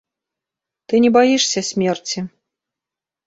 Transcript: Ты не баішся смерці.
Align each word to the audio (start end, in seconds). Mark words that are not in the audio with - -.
Ты 0.93 1.01
не 1.03 1.11
баішся 1.17 1.63
смерці. 1.69 2.19